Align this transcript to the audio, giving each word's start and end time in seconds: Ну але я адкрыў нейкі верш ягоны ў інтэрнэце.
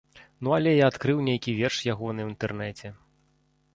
Ну 0.45 0.53
але 0.57 0.71
я 0.77 0.87
адкрыў 0.93 1.21
нейкі 1.29 1.55
верш 1.59 1.77
ягоны 1.93 2.21
ў 2.23 2.27
інтэрнэце. 2.33 2.87